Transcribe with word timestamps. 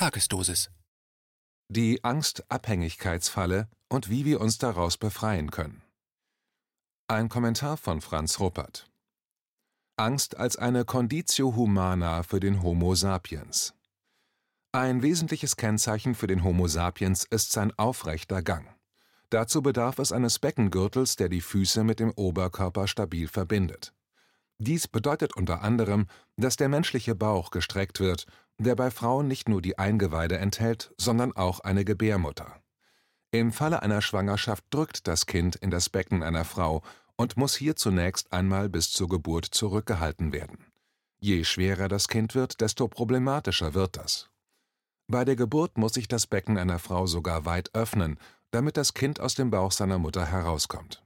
Tagesdosis. 0.00 0.70
Die 1.68 2.02
Angst-Abhängigkeitsfalle 2.02 3.68
und 3.90 4.08
wie 4.08 4.24
wir 4.24 4.40
uns 4.40 4.56
daraus 4.56 4.96
befreien 4.96 5.50
können. 5.50 5.82
Ein 7.06 7.28
Kommentar 7.28 7.76
von 7.76 8.00
Franz 8.00 8.40
Ruppert. 8.40 8.90
Angst 9.98 10.38
als 10.38 10.56
eine 10.56 10.86
Conditio 10.86 11.54
humana 11.54 12.22
für 12.22 12.40
den 12.40 12.62
Homo 12.62 12.94
sapiens. 12.94 13.74
Ein 14.72 15.02
wesentliches 15.02 15.56
Kennzeichen 15.56 16.14
für 16.14 16.28
den 16.28 16.44
Homo 16.44 16.66
sapiens 16.66 17.24
ist 17.24 17.52
sein 17.52 17.70
aufrechter 17.78 18.40
Gang. 18.40 18.74
Dazu 19.28 19.60
bedarf 19.60 19.98
es 19.98 20.12
eines 20.12 20.38
Beckengürtels, 20.38 21.16
der 21.16 21.28
die 21.28 21.42
Füße 21.42 21.84
mit 21.84 22.00
dem 22.00 22.12
Oberkörper 22.12 22.88
stabil 22.88 23.28
verbindet. 23.28 23.92
Dies 24.62 24.88
bedeutet 24.88 25.36
unter 25.36 25.62
anderem, 25.62 26.06
dass 26.36 26.56
der 26.56 26.70
menschliche 26.70 27.14
Bauch 27.14 27.50
gestreckt 27.50 27.98
wird, 27.98 28.26
der 28.64 28.76
bei 28.76 28.90
Frauen 28.90 29.26
nicht 29.26 29.48
nur 29.48 29.62
die 29.62 29.78
Eingeweide 29.78 30.38
enthält, 30.38 30.92
sondern 30.98 31.32
auch 31.34 31.60
eine 31.60 31.84
Gebärmutter. 31.84 32.62
Im 33.30 33.52
Falle 33.52 33.82
einer 33.82 34.02
Schwangerschaft 34.02 34.64
drückt 34.70 35.06
das 35.06 35.26
Kind 35.26 35.56
in 35.56 35.70
das 35.70 35.88
Becken 35.88 36.22
einer 36.22 36.44
Frau 36.44 36.82
und 37.16 37.36
muss 37.36 37.54
hier 37.54 37.76
zunächst 37.76 38.32
einmal 38.32 38.68
bis 38.68 38.92
zur 38.92 39.08
Geburt 39.08 39.46
zurückgehalten 39.46 40.32
werden. 40.32 40.66
Je 41.18 41.44
schwerer 41.44 41.88
das 41.88 42.08
Kind 42.08 42.34
wird, 42.34 42.60
desto 42.60 42.88
problematischer 42.88 43.74
wird 43.74 43.96
das. 43.96 44.30
Bei 45.06 45.24
der 45.24 45.36
Geburt 45.36 45.78
muss 45.78 45.94
sich 45.94 46.08
das 46.08 46.26
Becken 46.26 46.58
einer 46.58 46.78
Frau 46.78 47.06
sogar 47.06 47.44
weit 47.44 47.74
öffnen, 47.74 48.18
damit 48.50 48.76
das 48.76 48.94
Kind 48.94 49.20
aus 49.20 49.34
dem 49.34 49.50
Bauch 49.50 49.72
seiner 49.72 49.98
Mutter 49.98 50.26
herauskommt. 50.26 51.04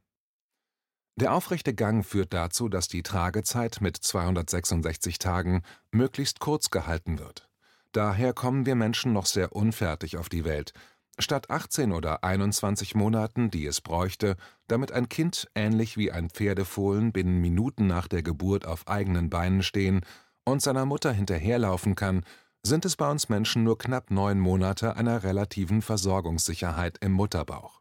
Der 1.16 1.32
aufrechte 1.32 1.74
Gang 1.74 2.04
führt 2.04 2.32
dazu, 2.32 2.68
dass 2.68 2.88
die 2.88 3.02
Tragezeit 3.02 3.80
mit 3.80 3.96
266 3.96 5.18
Tagen 5.18 5.62
möglichst 5.92 6.40
kurz 6.40 6.70
gehalten 6.70 7.18
wird. 7.20 7.48
Daher 7.94 8.32
kommen 8.32 8.66
wir 8.66 8.74
Menschen 8.74 9.12
noch 9.12 9.24
sehr 9.24 9.54
unfertig 9.54 10.16
auf 10.18 10.28
die 10.28 10.44
Welt, 10.44 10.72
statt 11.20 11.48
18 11.48 11.92
oder 11.92 12.24
21 12.24 12.96
Monaten, 12.96 13.52
die 13.52 13.66
es 13.66 13.80
bräuchte, 13.80 14.36
damit 14.66 14.90
ein 14.90 15.08
Kind 15.08 15.48
ähnlich 15.54 15.96
wie 15.96 16.10
ein 16.10 16.28
Pferdefohlen 16.28 17.12
binnen 17.12 17.40
Minuten 17.40 17.86
nach 17.86 18.08
der 18.08 18.24
Geburt 18.24 18.66
auf 18.66 18.88
eigenen 18.88 19.30
Beinen 19.30 19.62
stehen 19.62 20.00
und 20.44 20.60
seiner 20.60 20.86
Mutter 20.86 21.12
hinterherlaufen 21.12 21.94
kann, 21.94 22.24
sind 22.64 22.84
es 22.84 22.96
bei 22.96 23.08
uns 23.08 23.28
Menschen 23.28 23.62
nur 23.62 23.78
knapp 23.78 24.10
neun 24.10 24.40
Monate 24.40 24.96
einer 24.96 25.22
relativen 25.22 25.80
Versorgungssicherheit 25.80 26.98
im 27.00 27.12
Mutterbauch. 27.12 27.80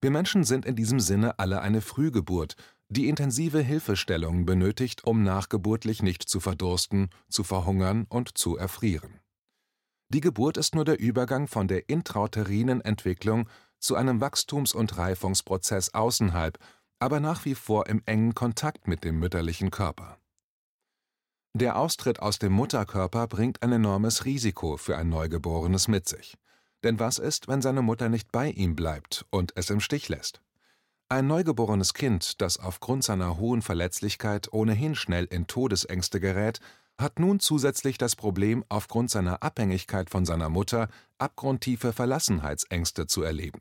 Wir 0.00 0.10
Menschen 0.10 0.44
sind 0.44 0.64
in 0.64 0.76
diesem 0.76 0.98
Sinne 0.98 1.38
alle 1.38 1.60
eine 1.60 1.82
Frühgeburt, 1.82 2.56
die 2.88 3.10
intensive 3.10 3.60
Hilfestellung 3.60 4.46
benötigt, 4.46 5.04
um 5.04 5.22
nachgeburtlich 5.22 6.02
nicht 6.02 6.22
zu 6.26 6.40
verdursten, 6.40 7.10
zu 7.28 7.44
verhungern 7.44 8.06
und 8.08 8.38
zu 8.38 8.56
erfrieren. 8.56 9.20
Die 10.08 10.20
Geburt 10.20 10.56
ist 10.56 10.74
nur 10.74 10.84
der 10.84 11.00
Übergang 11.00 11.48
von 11.48 11.66
der 11.66 11.88
intrauterinen 11.88 12.80
Entwicklung 12.80 13.48
zu 13.78 13.96
einem 13.96 14.20
Wachstums- 14.20 14.74
und 14.74 14.96
Reifungsprozess 14.96 15.94
außerhalb, 15.94 16.58
aber 16.98 17.20
nach 17.20 17.44
wie 17.44 17.54
vor 17.54 17.88
im 17.88 18.02
engen 18.06 18.34
Kontakt 18.34 18.88
mit 18.88 19.04
dem 19.04 19.18
mütterlichen 19.18 19.70
Körper. 19.70 20.18
Der 21.54 21.76
Austritt 21.78 22.20
aus 22.20 22.38
dem 22.38 22.52
Mutterkörper 22.52 23.26
bringt 23.26 23.62
ein 23.62 23.72
enormes 23.72 24.24
Risiko 24.24 24.76
für 24.76 24.96
ein 24.96 25.08
Neugeborenes 25.08 25.88
mit 25.88 26.06
sich. 26.06 26.36
Denn 26.84 27.00
was 27.00 27.18
ist, 27.18 27.48
wenn 27.48 27.62
seine 27.62 27.82
Mutter 27.82 28.08
nicht 28.08 28.30
bei 28.30 28.50
ihm 28.50 28.76
bleibt 28.76 29.24
und 29.30 29.52
es 29.56 29.70
im 29.70 29.80
Stich 29.80 30.08
lässt? 30.08 30.42
Ein 31.08 31.26
neugeborenes 31.26 31.94
Kind, 31.94 32.40
das 32.40 32.58
aufgrund 32.58 33.04
seiner 33.04 33.38
hohen 33.38 33.62
Verletzlichkeit 33.62 34.52
ohnehin 34.52 34.94
schnell 34.94 35.24
in 35.24 35.46
Todesängste 35.46 36.20
gerät, 36.20 36.60
hat 36.98 37.18
nun 37.18 37.40
zusätzlich 37.40 37.98
das 37.98 38.16
Problem, 38.16 38.64
aufgrund 38.68 39.10
seiner 39.10 39.42
Abhängigkeit 39.42 40.10
von 40.10 40.24
seiner 40.24 40.48
Mutter 40.48 40.88
abgrundtiefe 41.18 41.92
Verlassenheitsängste 41.92 43.06
zu 43.06 43.22
erleben. 43.22 43.60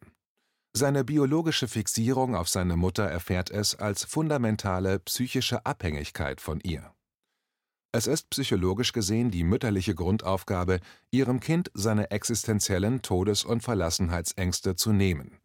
Seine 0.74 1.06
biologische 1.06 1.68
Fixierung 1.68 2.36
auf 2.36 2.50
seine 2.50 2.76
Mutter 2.76 3.06
erfährt 3.06 3.50
es 3.50 3.76
als 3.76 4.04
fundamentale 4.04 5.00
psychische 5.00 5.66
Abhängigkeit 5.66 6.42
von 6.42 6.60
ihr. 6.62 6.94
Es 7.94 8.08
ist 8.08 8.30
psychologisch 8.30 8.92
gesehen 8.92 9.32
die 9.32 9.46
mütterliche 9.46 9.96
Grundaufgabe, 9.96 10.82
ihrem 11.12 11.40
Kind 11.40 11.72
seine 11.74 12.12
existenziellen 12.12 13.02
Todes- 13.02 13.46
und 13.46 13.64
Verlassenheitsängste 13.64 14.76
zu 14.76 14.92
nehmen. 14.92 15.40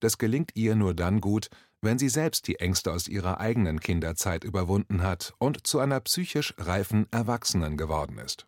Das 0.00 0.18
gelingt 0.18 0.50
ihr 0.56 0.74
nur 0.74 0.92
dann 0.92 1.22
gut, 1.22 1.48
wenn 1.86 1.98
sie 1.98 2.08
selbst 2.08 2.48
die 2.48 2.56
Ängste 2.56 2.92
aus 2.92 3.06
ihrer 3.06 3.40
eigenen 3.40 3.80
Kinderzeit 3.80 4.42
überwunden 4.42 5.02
hat 5.02 5.34
und 5.38 5.66
zu 5.66 5.78
einer 5.78 6.00
psychisch 6.00 6.52
reifen 6.58 7.06
Erwachsenen 7.12 7.76
geworden 7.76 8.18
ist. 8.18 8.46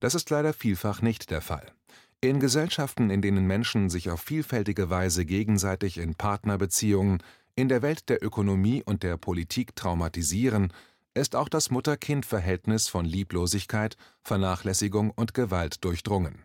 Das 0.00 0.14
ist 0.14 0.28
leider 0.28 0.52
vielfach 0.52 1.02
nicht 1.02 1.30
der 1.30 1.40
Fall. 1.40 1.72
In 2.20 2.40
Gesellschaften, 2.40 3.10
in 3.10 3.22
denen 3.22 3.46
Menschen 3.46 3.88
sich 3.88 4.10
auf 4.10 4.20
vielfältige 4.20 4.90
Weise 4.90 5.24
gegenseitig 5.24 5.96
in 5.96 6.14
Partnerbeziehungen, 6.14 7.22
in 7.56 7.70
der 7.70 7.80
Welt 7.80 8.08
der 8.08 8.22
Ökonomie 8.22 8.82
und 8.84 9.02
der 9.02 9.16
Politik 9.16 9.74
traumatisieren, 9.74 10.72
ist 11.14 11.36
auch 11.36 11.48
das 11.48 11.70
Mutter-Kind-Verhältnis 11.70 12.88
von 12.88 13.06
Lieblosigkeit, 13.06 13.96
Vernachlässigung 14.20 15.10
und 15.10 15.32
Gewalt 15.32 15.84
durchdrungen. 15.84 16.44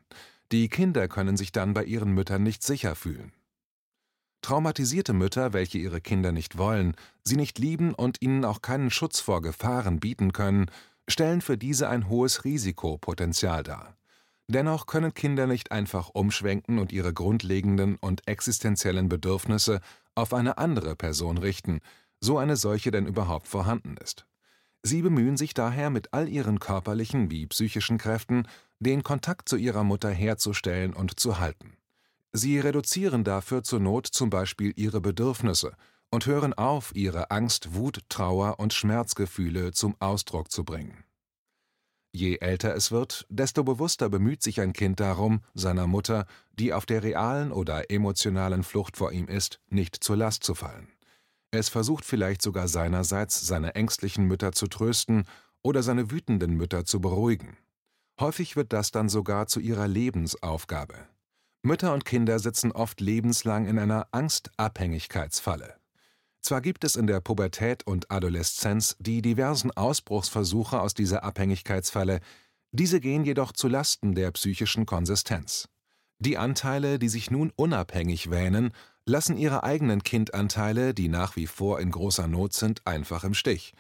Die 0.54 0.70
Kinder 0.70 1.08
können 1.10 1.36
sich 1.36 1.52
dann 1.52 1.74
bei 1.74 1.84
ihren 1.84 2.14
Müttern 2.14 2.44
nicht 2.44 2.64
sicher 2.64 2.96
fühlen. 2.96 3.34
Traumatisierte 4.44 5.14
Mütter, 5.14 5.54
welche 5.54 5.78
ihre 5.78 6.02
Kinder 6.02 6.34
nicht 6.34 6.58
wollen, 6.58 6.98
sie 7.24 7.38
nicht 7.38 7.59
lieben 7.59 7.94
und 7.94 8.22
ihnen 8.22 8.44
auch 8.44 8.62
keinen 8.62 8.92
Schutz 8.92 9.22
vor 9.22 9.42
Gefahren 9.42 10.02
bieten 10.02 10.34
können, 10.34 10.70
stellen 11.08 11.40
für 11.40 11.58
diese 11.58 11.88
ein 11.88 12.09
hohes 12.09 12.44
Risikopotenzial 12.44 13.64
dar. 13.64 13.96
Dennoch 14.50 14.86
können 14.86 15.14
Kinder 15.14 15.48
nicht 15.48 15.72
einfach 15.72 16.09
umschwenken 16.09 16.78
und 16.78 16.92
ihre 16.92 17.14
grundlegenden 17.14 17.96
und 17.96 18.28
existenziellen 18.28 19.08
Bedürfnisse 19.08 19.80
auf 20.14 20.34
eine 20.34 20.58
andere 20.58 20.98
Person 20.98 21.38
richten, 21.38 21.80
so 22.20 22.38
eine 22.38 22.58
solche 22.58 22.92
denn 22.92 23.08
überhaupt 23.08 23.48
vorhanden 23.48 23.96
ist. 23.96 24.25
Sie 24.81 25.02
bemühen 25.02 25.38
sich 25.38 25.54
daher 25.54 25.90
mit 25.90 26.14
all 26.14 26.28
ihren 26.28 26.60
körperlichen 26.60 27.31
wie 27.31 27.48
psychischen 27.48 27.98
Kräften, 27.98 28.46
den 28.80 29.04
Kontakt 29.04 29.48
zu 29.48 29.56
ihrer 29.56 29.86
Mutter 29.86 30.10
herzustellen 30.10 30.92
und 30.92 31.18
zu 31.18 31.40
halten. 31.40 31.78
Sie 32.36 32.58
reduzieren 32.58 33.24
dafür 33.24 33.64
zur 33.64 33.80
Not 33.80 34.08
zum 34.08 34.32
Beispiel 34.32 34.74
ihre 34.76 35.02
Bedürfnisse 35.02 35.74
und 36.10 36.26
hören 36.26 36.54
auf, 36.54 36.96
ihre 36.96 37.30
Angst, 37.30 37.76
Wut, 37.76 38.02
Trauer 38.10 38.60
und 38.60 38.74
Schmerzgefühle 38.74 39.72
zum 39.72 39.96
Ausdruck 40.00 40.52
zu 40.52 40.64
bringen. 40.64 41.04
Je 42.12 42.38
älter 42.38 42.76
es 42.76 42.92
wird, 42.92 43.26
desto 43.30 43.64
bewusster 43.64 44.10
bemüht 44.10 44.44
sich 44.44 44.62
ein 44.62 44.74
Kind 44.74 45.00
darum, 45.00 45.42
seiner 45.56 45.88
Mutter, 45.88 46.26
die 46.52 46.74
auf 46.74 46.86
der 46.86 47.04
realen 47.04 47.52
oder 47.52 47.90
emotionalen 47.90 48.64
Flucht 48.64 48.98
vor 48.98 49.12
ihm 49.12 49.28
ist, 49.28 49.60
nicht 49.70 50.04
zur 50.04 50.18
Last 50.18 50.44
zu 50.44 50.54
fallen. 50.54 50.88
Es 51.52 51.70
versucht 51.70 52.06
vielleicht 52.06 52.42
sogar 52.42 52.68
seinerseits, 52.68 53.46
seine 53.46 53.76
ängstlichen 53.76 54.26
Mütter 54.26 54.52
zu 54.54 54.68
trösten 54.68 55.26
oder 55.62 55.84
seine 55.84 56.10
wütenden 56.10 56.56
Mütter 56.56 56.86
zu 56.86 57.00
beruhigen. 57.00 57.58
Häufig 58.20 58.56
wird 58.56 58.74
das 58.74 58.92
dann 58.92 59.10
sogar 59.10 59.48
zu 59.48 59.60
ihrer 59.60 59.88
Lebensaufgabe. 59.88 60.96
Mütter 61.66 61.94
und 61.94 62.03
Kinder 62.03 62.40
sitzen 62.40 62.74
oft 62.74 63.00
lebenslang 63.00 63.66
in 63.68 63.79
einer 63.79 64.07
Angstabhängigkeitsfalle. 64.12 65.75
Zwar 66.41 66.59
gibt 66.59 66.84
es 66.84 66.97
in 66.97 67.07
der 67.07 67.22
Pubertät 67.22 67.88
und 67.88 68.12
Adoleszenz 68.12 68.97
die 69.00 69.22
diversen 69.22 69.72
Ausbruchsversuche 69.72 70.81
aus 70.81 70.94
dieser 70.94 71.24
Abhängigkeitsfalle, 71.24 72.19
diese 72.74 73.00
gehen 73.00 73.24
jedoch 73.24 73.53
zu 73.53 73.69
Lasten 73.69 74.13
der 74.13 74.31
psychischen 74.31 74.85
Konsistenz. 74.85 75.69
Die 76.19 76.38
Anteile, 76.38 77.00
die 77.00 77.07
sich 77.07 77.31
nun 77.31 77.53
unabhängig 77.56 78.30
wähnen, 78.30 78.74
lassen 79.06 79.38
ihre 79.38 79.63
eigenen 79.63 80.03
Kindanteile, 80.03 80.94
die 80.94 81.07
nach 81.07 81.38
wie 81.38 81.47
vor 81.47 81.80
in 81.80 81.91
großer 81.91 82.28
Not 82.28 82.53
sind, 82.53 82.85
einfach 82.85 83.24
im 83.24 83.34
Stich. 83.34 83.74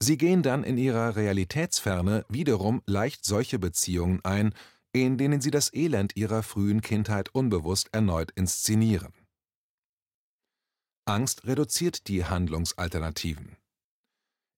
Sie 0.00 0.18
gehen 0.18 0.42
dann 0.42 0.64
in 0.64 0.76
ihrer 0.76 1.16
Realitätsferne 1.16 2.26
wiederum 2.28 2.82
leicht 2.86 3.24
solche 3.24 3.58
Beziehungen 3.58 4.20
ein, 4.22 4.52
in 4.92 5.16
denen 5.18 5.40
sie 5.40 5.50
das 5.50 5.72
Elend 5.72 6.16
ihrer 6.16 6.42
frühen 6.42 6.80
Kindheit 6.80 7.34
unbewusst 7.34 7.88
erneut 7.92 8.30
inszenieren. 8.32 9.12
Angst 11.04 11.46
reduziert 11.46 12.08
die 12.08 12.24
Handlungsalternativen. 12.24 13.56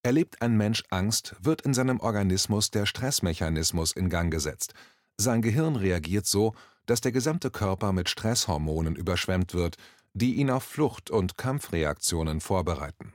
Erlebt 0.02 0.42
ein 0.42 0.56
Mensch 0.56 0.82
Angst, 0.90 1.34
wird 1.40 1.62
in 1.62 1.72
seinem 1.72 2.00
Organismus 2.00 2.70
der 2.70 2.84
Stressmechanismus 2.84 3.92
in 3.92 4.10
Gang 4.10 4.30
gesetzt. 4.30 4.74
Sein 5.16 5.40
Gehirn 5.40 5.76
reagiert 5.76 6.26
so, 6.26 6.54
dass 6.84 7.00
der 7.00 7.12
gesamte 7.12 7.50
Körper 7.50 7.92
mit 7.92 8.10
Stresshormonen 8.10 8.96
überschwemmt 8.96 9.54
wird, 9.54 9.76
die 10.12 10.34
ihn 10.34 10.50
auf 10.50 10.64
Flucht- 10.64 11.10
und 11.10 11.38
Kampfreaktionen 11.38 12.40
vorbereiten. 12.40 13.14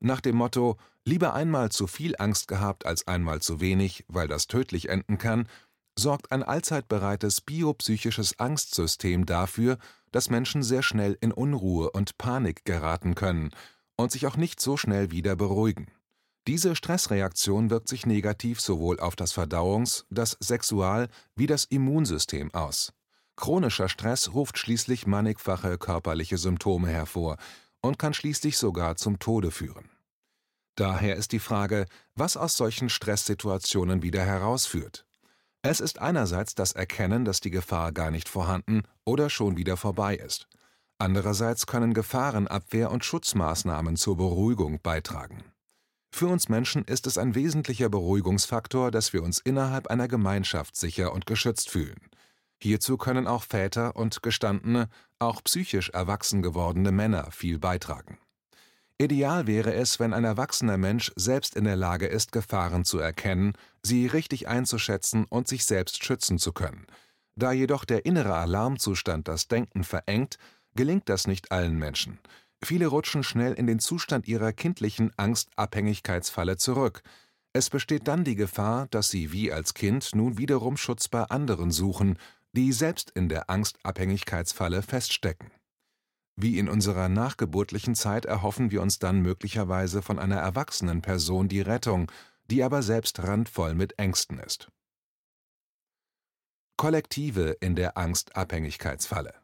Nach 0.00 0.20
dem 0.20 0.36
Motto 0.36 0.76
Lieber 1.06 1.34
einmal 1.34 1.70
zu 1.70 1.86
viel 1.86 2.16
Angst 2.18 2.48
gehabt 2.48 2.86
als 2.86 3.06
einmal 3.06 3.42
zu 3.42 3.60
wenig, 3.60 4.04
weil 4.08 4.26
das 4.26 4.46
tödlich 4.46 4.88
enden 4.88 5.18
kann, 5.18 5.48
sorgt 5.96 6.32
ein 6.32 6.42
allzeit 6.42 6.88
bereites 6.88 7.40
biopsychisches 7.40 8.38
Angstsystem 8.38 9.26
dafür, 9.26 9.78
dass 10.12 10.30
Menschen 10.30 10.62
sehr 10.62 10.82
schnell 10.82 11.16
in 11.20 11.32
Unruhe 11.32 11.90
und 11.90 12.18
Panik 12.18 12.64
geraten 12.64 13.14
können 13.14 13.50
und 13.96 14.12
sich 14.12 14.26
auch 14.26 14.36
nicht 14.36 14.60
so 14.60 14.76
schnell 14.76 15.10
wieder 15.10 15.36
beruhigen. 15.36 15.86
Diese 16.46 16.76
Stressreaktion 16.76 17.70
wirkt 17.70 17.88
sich 17.88 18.04
negativ 18.04 18.60
sowohl 18.60 19.00
auf 19.00 19.16
das 19.16 19.32
Verdauungs-, 19.32 20.04
das 20.10 20.36
Sexual- 20.40 21.08
wie 21.36 21.46
das 21.46 21.64
Immunsystem 21.64 22.52
aus. 22.52 22.92
Chronischer 23.36 23.88
Stress 23.88 24.34
ruft 24.34 24.58
schließlich 24.58 25.06
mannigfache 25.06 25.78
körperliche 25.78 26.36
Symptome 26.36 26.88
hervor 26.88 27.38
und 27.80 27.98
kann 27.98 28.14
schließlich 28.14 28.56
sogar 28.58 28.96
zum 28.96 29.18
Tode 29.18 29.50
führen. 29.50 29.90
Daher 30.76 31.16
ist 31.16 31.32
die 31.32 31.38
Frage, 31.38 31.86
was 32.14 32.36
aus 32.36 32.56
solchen 32.56 32.88
Stresssituationen 32.88 34.02
wieder 34.02 34.24
herausführt. 34.24 35.06
Es 35.66 35.80
ist 35.80 35.98
einerseits 35.98 36.54
das 36.54 36.72
Erkennen, 36.72 37.24
dass 37.24 37.40
die 37.40 37.50
Gefahr 37.50 37.90
gar 37.90 38.10
nicht 38.10 38.28
vorhanden 38.28 38.82
oder 39.06 39.30
schon 39.30 39.56
wieder 39.56 39.78
vorbei 39.78 40.14
ist. 40.14 40.46
Andererseits 40.98 41.66
können 41.66 41.94
Gefahrenabwehr 41.94 42.90
und 42.90 43.02
Schutzmaßnahmen 43.02 43.96
zur 43.96 44.18
Beruhigung 44.18 44.82
beitragen. 44.82 45.42
Für 46.12 46.26
uns 46.26 46.50
Menschen 46.50 46.84
ist 46.84 47.06
es 47.06 47.16
ein 47.16 47.34
wesentlicher 47.34 47.88
Beruhigungsfaktor, 47.88 48.90
dass 48.90 49.14
wir 49.14 49.22
uns 49.22 49.38
innerhalb 49.38 49.86
einer 49.86 50.06
Gemeinschaft 50.06 50.76
sicher 50.76 51.14
und 51.14 51.24
geschützt 51.24 51.70
fühlen. 51.70 52.10
Hierzu 52.60 52.98
können 52.98 53.26
auch 53.26 53.42
Väter 53.42 53.96
und 53.96 54.22
gestandene, 54.22 54.90
auch 55.18 55.42
psychisch 55.44 55.88
erwachsen 55.88 56.42
gewordene 56.42 56.92
Männer 56.92 57.30
viel 57.30 57.58
beitragen. 57.58 58.18
Ideal 58.98 59.48
wäre 59.48 59.74
es, 59.74 59.98
wenn 59.98 60.14
ein 60.14 60.24
erwachsener 60.24 60.78
Mensch 60.78 61.10
selbst 61.16 61.56
in 61.56 61.64
der 61.64 61.74
Lage 61.74 62.06
ist, 62.06 62.30
Gefahren 62.30 62.84
zu 62.84 62.98
erkennen, 62.98 63.54
sie 63.82 64.06
richtig 64.06 64.46
einzuschätzen 64.46 65.24
und 65.24 65.48
sich 65.48 65.64
selbst 65.64 66.04
schützen 66.04 66.38
zu 66.38 66.52
können. 66.52 66.86
Da 67.34 67.50
jedoch 67.50 67.84
der 67.84 68.06
innere 68.06 68.34
Alarmzustand 68.34 69.26
das 69.26 69.48
Denken 69.48 69.82
verengt, 69.82 70.38
gelingt 70.76 71.08
das 71.08 71.26
nicht 71.26 71.50
allen 71.50 71.76
Menschen. 71.76 72.20
Viele 72.62 72.86
rutschen 72.86 73.24
schnell 73.24 73.54
in 73.54 73.66
den 73.66 73.80
Zustand 73.80 74.28
ihrer 74.28 74.52
kindlichen 74.52 75.10
Angstabhängigkeitsfalle 75.16 76.56
zurück. 76.56 77.02
Es 77.52 77.70
besteht 77.70 78.06
dann 78.06 78.24
die 78.24 78.36
Gefahr, 78.36 78.86
dass 78.90 79.10
sie 79.10 79.32
wie 79.32 79.52
als 79.52 79.74
Kind 79.74 80.14
nun 80.14 80.38
wiederum 80.38 80.76
Schutz 80.76 81.08
bei 81.08 81.24
anderen 81.24 81.72
suchen, 81.72 82.16
die 82.52 82.72
selbst 82.72 83.10
in 83.10 83.28
der 83.28 83.50
Angstabhängigkeitsfalle 83.50 84.82
feststecken. 84.82 85.50
Wie 86.36 86.58
in 86.58 86.68
unserer 86.68 87.08
nachgeburtlichen 87.08 87.94
Zeit 87.94 88.24
erhoffen 88.24 88.70
wir 88.70 88.82
uns 88.82 88.98
dann 88.98 89.20
möglicherweise 89.20 90.02
von 90.02 90.18
einer 90.18 90.38
erwachsenen 90.38 91.00
Person 91.00 91.48
die 91.48 91.60
Rettung, 91.60 92.10
die 92.50 92.62
aber 92.62 92.82
selbst 92.82 93.22
randvoll 93.22 93.74
mit 93.74 93.98
Ängsten 93.98 94.38
ist. 94.38 94.70
Kollektive 96.76 97.56
in 97.60 97.76
der 97.76 97.96
Angstabhängigkeitsfalle 97.96 99.34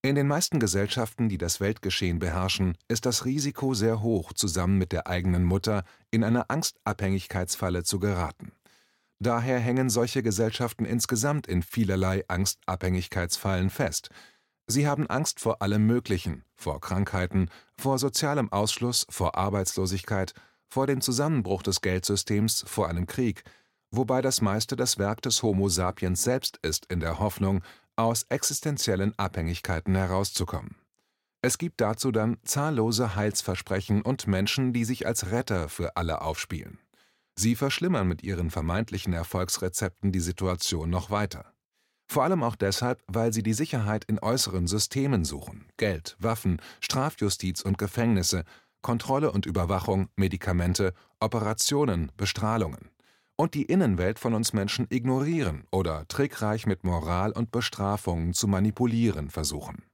In 0.00 0.14
den 0.14 0.26
meisten 0.26 0.58
Gesellschaften, 0.58 1.28
die 1.28 1.36
das 1.36 1.60
Weltgeschehen 1.60 2.18
beherrschen, 2.18 2.78
ist 2.88 3.04
das 3.04 3.26
Risiko 3.26 3.74
sehr 3.74 4.00
hoch, 4.00 4.32
zusammen 4.32 4.78
mit 4.78 4.92
der 4.92 5.06
eigenen 5.06 5.44
Mutter 5.44 5.84
in 6.10 6.24
eine 6.24 6.48
Angstabhängigkeitsfalle 6.48 7.84
zu 7.84 8.00
geraten. 8.00 8.52
Daher 9.18 9.58
hängen 9.58 9.90
solche 9.90 10.22
Gesellschaften 10.22 10.86
insgesamt 10.86 11.46
in 11.46 11.62
vielerlei 11.62 12.24
Angstabhängigkeitsfallen 12.26 13.68
fest, 13.68 14.08
Sie 14.70 14.86
haben 14.86 15.08
Angst 15.08 15.40
vor 15.40 15.62
allem 15.62 15.84
Möglichen, 15.84 16.44
vor 16.54 16.80
Krankheiten, 16.80 17.50
vor 17.76 17.98
sozialem 17.98 18.52
Ausschluss, 18.52 19.04
vor 19.10 19.36
Arbeitslosigkeit, 19.36 20.32
vor 20.68 20.86
dem 20.86 21.00
Zusammenbruch 21.00 21.64
des 21.64 21.80
Geldsystems, 21.80 22.62
vor 22.68 22.88
einem 22.88 23.08
Krieg, 23.08 23.42
wobei 23.90 24.22
das 24.22 24.40
meiste 24.40 24.76
das 24.76 24.96
Werk 24.96 25.22
des 25.22 25.42
Homo 25.42 25.68
sapiens 25.68 26.22
selbst 26.22 26.60
ist 26.62 26.86
in 26.86 27.00
der 27.00 27.18
Hoffnung, 27.18 27.64
aus 27.96 28.26
existenziellen 28.28 29.12
Abhängigkeiten 29.18 29.96
herauszukommen. 29.96 30.76
Es 31.42 31.58
gibt 31.58 31.80
dazu 31.80 32.12
dann 32.12 32.36
zahllose 32.44 33.16
Heilsversprechen 33.16 34.02
und 34.02 34.28
Menschen, 34.28 34.72
die 34.72 34.84
sich 34.84 35.04
als 35.04 35.32
Retter 35.32 35.68
für 35.68 35.96
alle 35.96 36.20
aufspielen. 36.20 36.78
Sie 37.34 37.56
verschlimmern 37.56 38.06
mit 38.06 38.22
ihren 38.22 38.52
vermeintlichen 38.52 39.14
Erfolgsrezepten 39.14 40.12
die 40.12 40.20
Situation 40.20 40.90
noch 40.90 41.10
weiter. 41.10 41.52
Vor 42.10 42.24
allem 42.24 42.42
auch 42.42 42.56
deshalb, 42.56 43.04
weil 43.06 43.32
sie 43.32 43.44
die 43.44 43.52
Sicherheit 43.52 44.04
in 44.04 44.18
äußeren 44.18 44.66
Systemen 44.66 45.24
suchen: 45.24 45.66
Geld, 45.76 46.16
Waffen, 46.18 46.60
Strafjustiz 46.80 47.62
und 47.62 47.78
Gefängnisse, 47.78 48.42
Kontrolle 48.82 49.30
und 49.30 49.46
Überwachung, 49.46 50.08
Medikamente, 50.16 50.92
Operationen, 51.20 52.10
Bestrahlungen. 52.16 52.90
Und 53.36 53.54
die 53.54 53.62
Innenwelt 53.62 54.18
von 54.18 54.34
uns 54.34 54.52
Menschen 54.52 54.88
ignorieren 54.90 55.68
oder 55.70 56.08
trickreich 56.08 56.66
mit 56.66 56.82
Moral 56.82 57.30
und 57.30 57.52
Bestrafungen 57.52 58.34
zu 58.34 58.48
manipulieren 58.48 59.30
versuchen. 59.30 59.84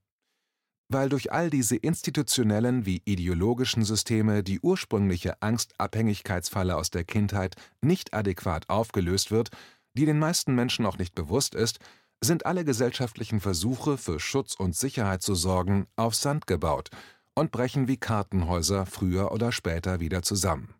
Weil 0.88 1.10
durch 1.10 1.32
all 1.32 1.50
diese 1.50 1.76
institutionellen 1.76 2.86
wie 2.86 3.02
ideologischen 3.04 3.84
Systeme 3.84 4.42
die 4.42 4.60
ursprüngliche 4.60 5.42
Angstabhängigkeitsfalle 5.42 6.76
aus 6.76 6.88
der 6.88 7.04
Kindheit 7.04 7.56
nicht 7.82 8.14
adäquat 8.14 8.70
aufgelöst 8.70 9.30
wird, 9.30 9.50
die 9.92 10.06
den 10.06 10.18
meisten 10.18 10.54
Menschen 10.54 10.86
auch 10.86 10.96
nicht 10.96 11.14
bewusst 11.14 11.54
ist, 11.54 11.78
sind 12.20 12.46
alle 12.46 12.64
gesellschaftlichen 12.64 13.40
Versuche, 13.40 13.98
für 13.98 14.20
Schutz 14.20 14.54
und 14.54 14.74
Sicherheit 14.74 15.22
zu 15.22 15.34
sorgen, 15.34 15.86
auf 15.96 16.14
Sand 16.14 16.46
gebaut 16.46 16.90
und 17.34 17.50
brechen 17.50 17.88
wie 17.88 17.98
Kartenhäuser 17.98 18.86
früher 18.86 19.32
oder 19.32 19.52
später 19.52 20.00
wieder 20.00 20.22
zusammen. 20.22 20.74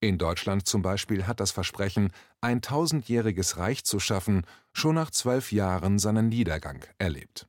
In 0.00 0.18
Deutschland 0.18 0.66
zum 0.66 0.82
Beispiel 0.82 1.28
hat 1.28 1.38
das 1.38 1.52
Versprechen, 1.52 2.10
ein 2.40 2.60
tausendjähriges 2.60 3.58
Reich 3.58 3.84
zu 3.84 4.00
schaffen, 4.00 4.44
schon 4.72 4.96
nach 4.96 5.10
zwölf 5.10 5.52
Jahren 5.52 6.00
seinen 6.00 6.28
Niedergang 6.28 6.84
erlebt. 6.98 7.46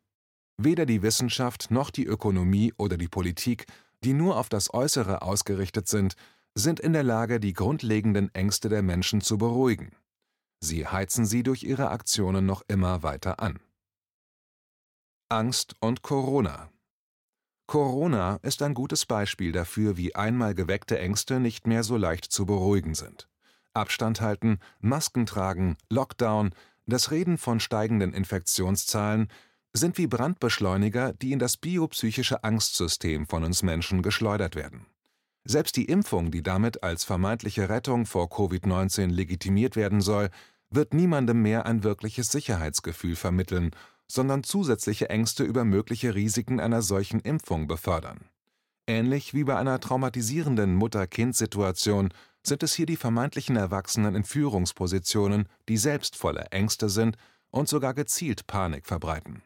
Weder 0.57 0.85
die 0.85 1.01
Wissenschaft 1.01 1.71
noch 1.71 1.89
die 1.89 2.05
Ökonomie 2.05 2.71
oder 2.77 2.97
die 2.97 3.07
Politik, 3.07 3.65
die 4.03 4.13
nur 4.13 4.37
auf 4.37 4.49
das 4.49 4.71
Äußere 4.71 5.23
ausgerichtet 5.23 5.87
sind, 5.87 6.13
sind 6.53 6.79
in 6.79 6.93
der 6.93 7.01
Lage, 7.01 7.39
die 7.39 7.53
grundlegenden 7.53 8.33
Ängste 8.35 8.69
der 8.69 8.83
Menschen 8.83 9.21
zu 9.21 9.39
beruhigen. 9.39 9.91
Sie 10.63 10.87
heizen 10.87 11.25
sie 11.25 11.43
durch 11.43 11.63
ihre 11.63 11.89
Aktionen 11.89 12.45
noch 12.45 12.63
immer 12.69 13.03
weiter 13.03 13.41
an. 13.41 13.59
Angst 15.27 15.75
und 15.81 16.03
Corona 16.03 16.71
Corona 17.67 18.39
ist 18.43 18.61
ein 18.61 18.73
gutes 18.73 19.05
Beispiel 19.05 19.51
dafür, 19.51 19.97
wie 19.97 20.15
einmal 20.15 20.55
geweckte 20.55 20.97
Ängste 20.97 21.41
nicht 21.41 21.67
mehr 21.67 21.83
so 21.83 21.97
leicht 21.97 22.31
zu 22.31 22.45
beruhigen 22.45 22.95
sind. 22.95 23.27
Abstand 23.73 24.21
halten, 24.21 24.59
Masken 24.79 25.25
tragen, 25.25 25.75
Lockdown, 25.89 26.55
das 26.85 27.11
Reden 27.11 27.37
von 27.37 27.59
steigenden 27.59 28.13
Infektionszahlen 28.13 29.27
sind 29.73 29.97
wie 29.97 30.07
Brandbeschleuniger, 30.07 31.11
die 31.11 31.33
in 31.33 31.39
das 31.39 31.57
biopsychische 31.57 32.45
Angstsystem 32.45 33.27
von 33.27 33.43
uns 33.43 33.63
Menschen 33.63 34.01
geschleudert 34.01 34.55
werden. 34.55 34.85
Selbst 35.45 35.75
die 35.75 35.85
Impfung, 35.85 36.31
die 36.31 36.41
damit 36.41 36.83
als 36.83 37.03
vermeintliche 37.03 37.67
Rettung 37.67 38.05
vor 38.05 38.27
Covid-19 38.27 39.07
legitimiert 39.07 39.75
werden 39.75 39.99
soll, 39.99 40.29
wird 40.75 40.93
niemandem 40.93 41.41
mehr 41.41 41.65
ein 41.65 41.83
wirkliches 41.83 42.31
Sicherheitsgefühl 42.31 43.15
vermitteln, 43.15 43.71
sondern 44.07 44.43
zusätzliche 44.43 45.09
Ängste 45.09 45.43
über 45.43 45.65
mögliche 45.65 46.15
Risiken 46.15 46.59
einer 46.59 46.81
solchen 46.81 47.19
Impfung 47.19 47.67
befördern. 47.67 48.25
Ähnlich 48.85 49.33
wie 49.33 49.45
bei 49.45 49.55
einer 49.55 49.79
traumatisierenden 49.79 50.75
Mutter-Kind-Situation 50.75 52.13
sind 52.45 52.63
es 52.63 52.73
hier 52.73 52.85
die 52.85 52.97
vermeintlichen 52.97 53.55
Erwachsenen 53.55 54.15
in 54.15 54.25
Führungspositionen, 54.25 55.47
die 55.69 55.77
selbst 55.77 56.17
voller 56.17 56.51
Ängste 56.51 56.89
sind 56.89 57.17
und 57.49 57.69
sogar 57.69 57.93
gezielt 57.93 58.45
Panik 58.45 58.85
verbreiten. 58.85 59.41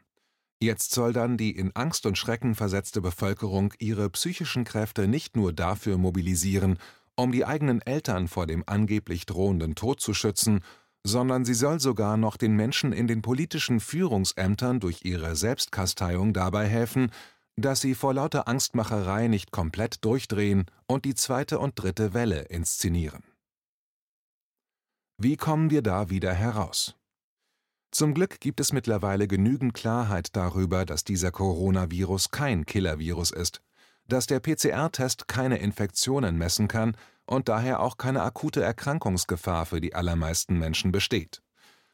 Jetzt 0.60 0.92
soll 0.92 1.14
dann 1.14 1.38
die 1.38 1.52
in 1.52 1.76
Angst 1.76 2.08
und 2.08 2.18
Schrecken 2.18 2.56
versetzte 2.56 3.00
Bevölkerung 3.00 3.74
ihre 3.78 4.10
psychischen 4.10 4.64
Kräfte 4.64 5.08
nicht 5.08 5.36
nur 5.36 5.54
dafür 5.54 6.00
mobilisieren, 6.00 6.80
um 7.16 7.32
die 7.32 7.46
eigenen 7.46 7.82
Eltern 7.84 8.28
vor 8.28 8.48
dem 8.48 8.64
angeblich 8.66 9.28
drohenden 9.28 9.76
Tod 9.76 10.02
zu 10.02 10.16
schützen, 10.16 10.62
sondern 11.08 11.46
sie 11.46 11.54
soll 11.54 11.80
sogar 11.80 12.18
noch 12.18 12.38
den 12.38 12.56
Menschen 12.56 12.92
in 12.92 13.08
den 13.08 13.22
politischen 13.22 13.80
Führungsämtern 13.80 14.80
durch 14.80 15.06
ihre 15.06 15.36
Selbstkasteiung 15.36 16.34
dabei 16.34 16.68
helfen, 16.68 17.12
dass 17.56 17.82
sie 17.82 17.96
vor 17.96 18.14
lauter 18.14 18.48
Angstmacherei 18.48 19.28
nicht 19.28 19.52
komplett 19.52 20.04
durchdrehen 20.04 20.66
und 20.86 21.06
die 21.06 21.16
zweite 21.16 21.60
und 21.60 21.82
dritte 21.82 22.14
Welle 22.14 22.42
inszenieren. 22.42 23.24
Wie 25.18 25.38
kommen 25.38 25.72
wir 25.72 25.82
da 25.82 26.10
wieder 26.10 26.34
heraus? 26.34 26.96
Zum 27.92 28.14
Glück 28.14 28.40
gibt 28.40 28.60
es 28.60 28.74
mittlerweile 28.74 29.28
genügend 29.28 29.74
Klarheit 29.74 30.36
darüber, 30.36 30.86
dass 30.86 31.04
dieser 31.04 31.32
Coronavirus 31.32 32.30
kein 32.32 32.66
Killervirus 32.66 33.32
ist, 33.32 33.62
dass 34.08 34.28
der 34.28 34.40
PCR-Test 34.40 35.28
keine 35.28 35.58
Infektionen 35.58 36.38
messen 36.38 36.68
kann 36.68 36.96
und 37.28 37.50
daher 37.50 37.82
auch 37.82 37.98
keine 37.98 38.24
akute 38.24 38.64
Erkrankungsgefahr 38.64 39.66
für 39.66 39.82
die 39.82 39.94
allermeisten 39.94 40.58
Menschen 40.58 40.92
besteht. 40.92 41.42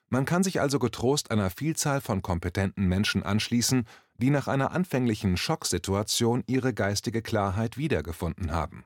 Man 0.10 0.26
kann 0.26 0.44
sich 0.44 0.62
also 0.62 0.80
getrost 0.80 1.32
einer 1.32 1.50
Vielzahl 1.50 2.00
von 2.00 2.22
kompetenten 2.22 2.88
Menschen 2.88 3.24
anschließen, 3.24 3.86
die 4.18 4.30
nach 4.30 4.48
einer 4.48 4.72
anfänglichen 4.72 5.38
Schocksituation 5.38 6.44
ihre 6.46 6.74
geistige 6.74 7.22
Klarheit 7.22 7.78
wiedergefunden 7.78 8.52
haben. 8.52 8.86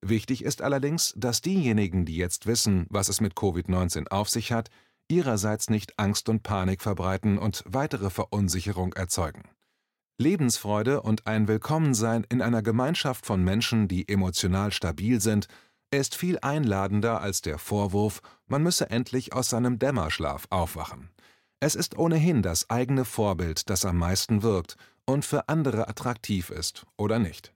Wichtig 0.00 0.44
ist 0.44 0.62
allerdings, 0.62 1.12
dass 1.16 1.40
diejenigen, 1.40 2.04
die 2.04 2.16
jetzt 2.16 2.46
wissen, 2.46 2.86
was 2.90 3.08
es 3.08 3.20
mit 3.20 3.34
Covid-19 3.34 4.08
auf 4.08 4.28
sich 4.28 4.52
hat, 4.52 4.68
ihrerseits 5.08 5.70
nicht 5.70 5.98
Angst 5.98 6.28
und 6.28 6.42
Panik 6.42 6.82
verbreiten 6.82 7.38
und 7.38 7.64
weitere 7.66 8.10
Verunsicherung 8.10 8.92
erzeugen. 8.92 9.42
Lebensfreude 10.16 11.02
und 11.02 11.26
ein 11.26 11.48
Willkommensein 11.48 12.24
in 12.28 12.40
einer 12.40 12.62
Gemeinschaft 12.62 13.26
von 13.26 13.42
Menschen, 13.42 13.88
die 13.88 14.08
emotional 14.08 14.70
stabil 14.70 15.20
sind, 15.20 15.48
ist 15.90 16.14
viel 16.14 16.38
einladender 16.40 17.20
als 17.20 17.40
der 17.40 17.58
Vorwurf, 17.58 18.20
man 18.46 18.62
müsse 18.62 18.90
endlich 18.90 19.32
aus 19.32 19.50
seinem 19.50 19.80
Dämmerschlaf 19.80 20.46
aufwachen. 20.50 21.10
Es 21.58 21.74
ist 21.74 21.98
ohnehin 21.98 22.42
das 22.42 22.70
eigene 22.70 23.04
Vorbild, 23.04 23.68
das 23.70 23.84
am 23.84 23.98
meisten 23.98 24.42
wirkt 24.42 24.76
und 25.04 25.24
für 25.24 25.48
andere 25.48 25.88
attraktiv 25.88 26.50
ist 26.50 26.86
oder 26.96 27.18
nicht. 27.18 27.52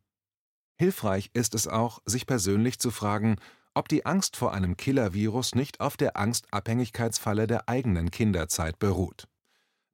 Hilfreich 0.81 1.31
ist 1.35 1.55
es 1.55 1.69
auch, 1.69 2.00
sich 2.07 2.27
persönlich 2.27 2.81
zu 2.81 2.91
fragen, 2.91 3.37
ob 3.75 3.88
die 3.88 4.05
Angst 4.05 4.37
vor 4.37 4.53
einem 4.53 4.77
Killer-Virus 4.77 5.55
nicht 5.55 5.81
auf 5.81 5.97
der 5.97 6.17
Angstabhängigkeitsfalle 6.17 7.47
der 7.47 7.69
eigenen 7.69 8.11
Kinderzeit 8.11 8.81
beruht. 8.81 9.29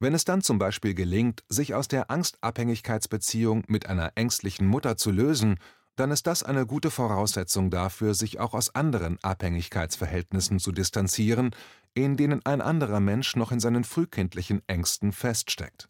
Wenn 0.04 0.12
es 0.12 0.26
dann 0.26 0.42
zum 0.42 0.58
Beispiel 0.58 0.92
gelingt, 0.92 1.44
sich 1.49 1.73
aus 1.73 1.88
der 1.88 2.11
Angstabhängigkeitsbeziehung 2.11 3.64
mit 3.68 3.88
einer 3.88 4.12
ängstlichen 4.16 4.66
Mutter 4.66 4.99
zu 4.99 5.11
lösen, 5.11 5.56
dann 5.96 6.11
ist 6.11 6.26
das 6.26 6.42
eine 6.42 6.66
gute 6.66 6.90
Voraussetzung 6.90 7.70
dafür, 7.70 8.12
sich 8.12 8.38
auch 8.38 8.52
aus 8.52 8.75
anderen 8.75 9.16
Abhängigkeitsverhältnissen 9.23 10.58
zu 10.58 10.73
distanzieren, 10.73 11.56
in 11.94 12.18
denen 12.18 12.44
ein 12.44 12.61
anderer 12.61 13.00
Mensch 13.00 13.34
noch 13.34 13.50
in 13.50 13.61
seinen 13.61 13.82
frühkindlichen 13.82 14.61
Ängsten 14.66 15.11
feststeckt. 15.11 15.88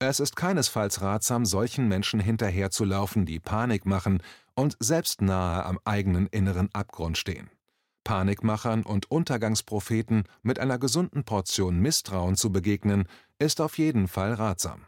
Es 0.00 0.18
ist 0.18 0.34
keinesfalls 0.34 1.00
ratsam, 1.00 1.46
solchen 1.46 1.86
Menschen 1.86 2.18
hinterherzulaufen, 2.18 3.24
die 3.24 3.38
Panik 3.38 3.86
machen 3.86 4.20
und 4.56 4.76
selbst 4.80 5.22
nahe 5.22 5.64
am 5.64 5.78
eigenen 5.84 6.26
inneren 6.26 6.74
Abgrund 6.74 7.18
stehen. 7.18 7.48
Panikmachern 8.04 8.84
und 8.84 9.10
Untergangspropheten 9.10 10.24
mit 10.42 10.58
einer 10.58 10.78
gesunden 10.78 11.24
Portion 11.24 11.80
Misstrauen 11.80 12.36
zu 12.36 12.52
begegnen, 12.52 13.08
ist 13.38 13.60
auf 13.60 13.78
jeden 13.78 14.06
Fall 14.06 14.34
ratsam. 14.34 14.86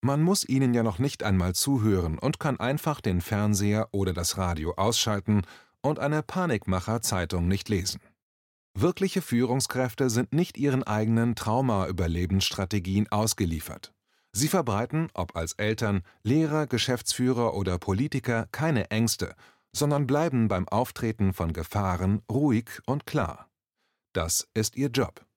Man 0.00 0.22
muss 0.22 0.48
ihnen 0.48 0.74
ja 0.74 0.82
noch 0.82 0.98
nicht 0.98 1.22
einmal 1.22 1.54
zuhören 1.54 2.18
und 2.18 2.40
kann 2.40 2.58
einfach 2.60 3.00
den 3.00 3.20
Fernseher 3.20 3.88
oder 3.92 4.12
das 4.12 4.38
Radio 4.38 4.74
ausschalten 4.76 5.42
und 5.80 5.98
eine 5.98 6.22
Panikmacher-Zeitung 6.22 7.48
nicht 7.48 7.68
lesen. 7.68 8.00
Wirkliche 8.74 9.22
Führungskräfte 9.22 10.08
sind 10.08 10.32
nicht 10.32 10.56
ihren 10.56 10.84
eigenen 10.84 11.34
Trauma-Überlebensstrategien 11.34 13.08
ausgeliefert. 13.10 13.92
Sie 14.32 14.46
verbreiten, 14.46 15.08
ob 15.14 15.36
als 15.36 15.54
Eltern, 15.54 16.02
Lehrer, 16.22 16.66
Geschäftsführer 16.66 17.54
oder 17.54 17.78
Politiker, 17.78 18.46
keine 18.52 18.90
Ängste, 18.90 19.34
sondern 19.74 20.06
bleiben 20.06 20.48
beim 20.48 20.68
Auftreten 20.68 21.32
von 21.32 21.52
Gefahren 21.52 22.22
ruhig 22.30 22.80
und 22.86 23.06
klar. 23.06 23.50
Das 24.12 24.48
ist 24.54 24.76
ihr 24.76 24.88
Job. 24.88 25.27